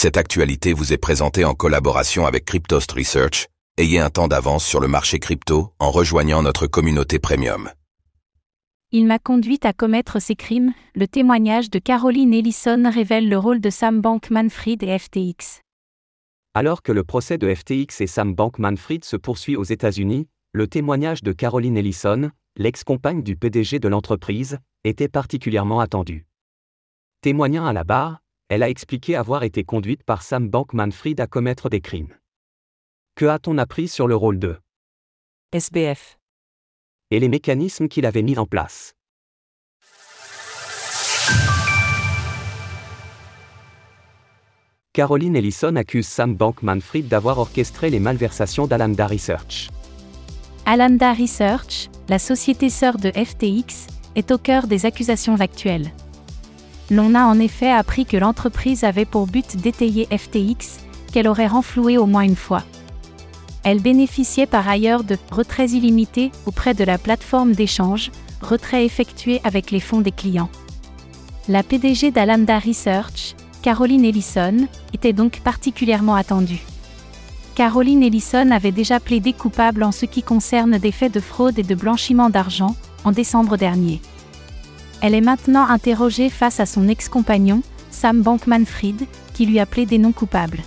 [0.00, 3.48] Cette actualité vous est présentée en collaboration avec Cryptost Research.
[3.78, 7.68] Ayez un temps d'avance sur le marché crypto en rejoignant notre communauté premium.
[8.92, 10.72] Il m'a conduite à commettre ces crimes.
[10.94, 15.62] Le témoignage de Caroline Ellison révèle le rôle de Sam Bankman-Fried et FTX.
[16.54, 21.24] Alors que le procès de FTX et Sam Bankman-Fried se poursuit aux États-Unis, le témoignage
[21.24, 26.24] de Caroline Ellison, l'ex-compagne du PDG de l'entreprise, était particulièrement attendu.
[27.20, 31.68] Témoignant à la barre, elle a expliqué avoir été conduite par Sam Bankman-Fried à commettre
[31.68, 32.14] des crimes.
[33.14, 34.56] Que a-t-on appris sur le rôle de
[35.52, 36.18] SBF
[37.10, 38.94] et les mécanismes qu'il avait mis en place?
[44.94, 49.68] Caroline Ellison accuse Sam Bankman-Fried d'avoir orchestré les malversations d'Alameda Research.
[50.64, 53.86] Alameda Research, la société sœur de FTX,
[54.16, 55.92] est au cœur des accusations actuelles.
[56.90, 60.80] L'on a en effet appris que l'entreprise avait pour but d'étayer FTX,
[61.12, 62.62] qu'elle aurait renfloué au moins une fois.
[63.64, 69.70] Elle bénéficiait par ailleurs de retraits illimités auprès de la plateforme d'échange, retraits effectués avec
[69.70, 70.48] les fonds des clients.
[71.48, 76.64] La PDG d'Alameda Research, Caroline Ellison, était donc particulièrement attendue.
[77.54, 81.64] Caroline Ellison avait déjà plaidé coupable en ce qui concerne des faits de fraude et
[81.64, 84.00] de blanchiment d'argent, en décembre dernier.
[85.00, 90.12] Elle est maintenant interrogée face à son ex-compagnon, Sam Bankman-Fried, qui lui a plaidé non
[90.12, 90.58] coupable.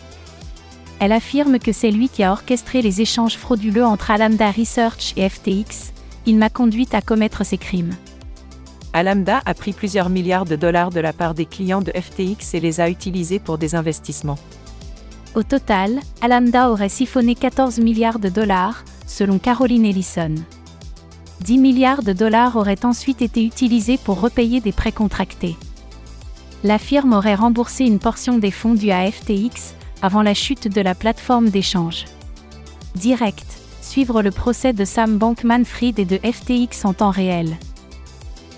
[1.00, 5.28] Elle affirme que c'est lui qui a orchestré les échanges frauduleux entre Alameda Research et
[5.28, 5.92] FTX.
[6.26, 7.96] Il m'a conduite à commettre ces crimes.
[8.94, 12.60] Alameda a pris plusieurs milliards de dollars de la part des clients de FTX et
[12.60, 14.38] les a utilisés pour des investissements.
[15.34, 20.36] Au total, Alameda aurait siphonné 14 milliards de dollars, selon Caroline Ellison.
[21.42, 25.56] 10 milliards de dollars auraient ensuite été utilisés pour repayer des prêts contractés.
[26.64, 30.82] La firme aurait remboursé une portion des fonds dus à FTX avant la chute de
[30.82, 32.06] la plateforme d'échange.
[32.94, 33.46] Direct,
[33.82, 37.58] suivre le procès de Sam Bankman-Fried et de FTX en temps réel.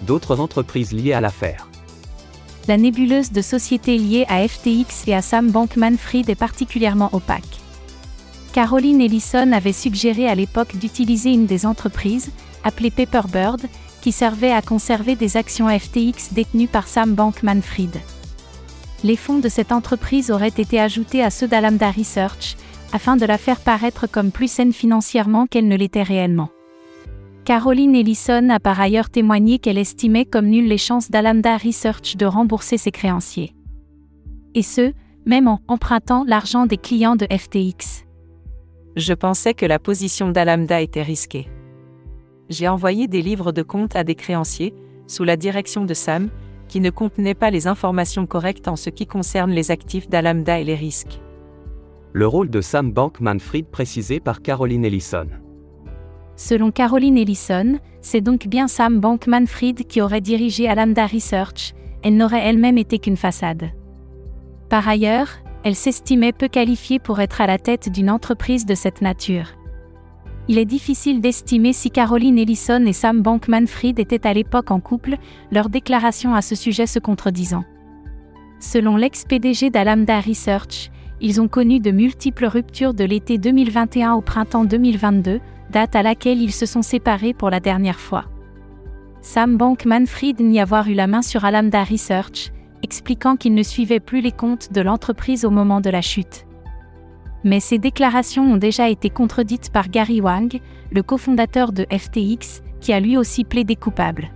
[0.02, 1.70] D'autres entreprises liées à l'affaire.
[2.68, 7.62] La nébuleuse de sociétés liées à FTX et à Sam Bankman-Fried est particulièrement opaque.
[8.52, 12.32] Caroline Ellison avait suggéré à l'époque d'utiliser une des entreprises,
[12.64, 13.62] appelée Paperbird,
[14.02, 17.98] qui servait à conserver des actions FTX détenues par Sam Bankman-Fried.
[19.04, 22.56] Les fonds de cette entreprise auraient été ajoutés à ceux d'Alameda Research,
[22.94, 26.50] afin de la faire paraître comme plus saine financièrement qu'elle ne l'était réellement.
[27.44, 32.26] Caroline Ellison a par ailleurs témoigné qu'elle estimait comme nulles les chances d'Alameda Research de
[32.26, 33.54] rembourser ses créanciers.
[34.56, 34.94] Et ce,
[35.26, 38.06] même en empruntant l'argent des clients de FTX.
[38.96, 41.48] Je pensais que la position d'Alameda était risquée.
[42.50, 44.74] J'ai envoyé des livres de compte à des créanciers,
[45.08, 46.30] sous la direction de Sam,
[46.68, 50.64] qui ne contenaient pas les informations correctes en ce qui concerne les actifs d'Alameda et
[50.64, 51.20] les risques.
[52.14, 55.28] Le rôle de Sam Bankman-Fried précisé par Caroline Ellison.
[56.36, 61.74] Selon Caroline Ellison, c'est donc bien Sam Bankman-Fried qui aurait dirigé Alameda Research,
[62.04, 63.70] elle n'aurait elle-même été qu'une façade.
[64.70, 65.30] Par ailleurs,
[65.64, 69.48] elle s'estimait peu qualifiée pour être à la tête d'une entreprise de cette nature.
[70.50, 75.18] Il est difficile d'estimer si Caroline Ellison et Sam Bankman-Fried étaient à l'époque en couple,
[75.52, 77.64] leurs déclarations à ce sujet se contredisant.
[78.60, 84.66] Selon l'ex-PDG d'Alameda Research, ils ont connu de multiples ruptures de l'été 2021 au printemps
[84.66, 85.40] 2022,
[85.72, 88.26] date à laquelle ils se sont séparés pour la dernière fois.
[89.22, 92.52] Sam Bankman-Fried n'y avoir eu la main sur Alameda Research,
[92.84, 96.46] expliquant qu'il ne suivait plus les comptes de l'entreprise au moment de la chute.
[97.44, 100.60] Mais ces déclarations ont déjà été contredites par Gary Wang,
[100.92, 104.32] le cofondateur de FTX, qui a lui aussi plaidé coupable.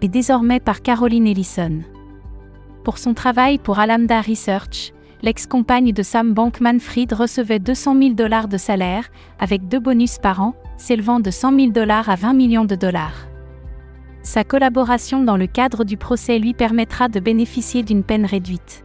[0.00, 1.80] Et désormais par Caroline Ellison.
[2.84, 8.56] Pour son travail pour Alameda Research, l'ex-compagne de Sam Bankman-Fried recevait 200 000 dollars de
[8.56, 9.08] salaire,
[9.38, 13.28] avec deux bonus par an, s'élevant de 100 000 dollars à 20 millions de dollars.
[14.22, 18.84] Sa collaboration dans le cadre du procès lui permettra de bénéficier d'une peine réduite.